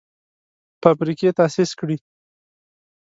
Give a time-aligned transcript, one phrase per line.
[0.81, 1.97] فابریکې تاسیس کړي.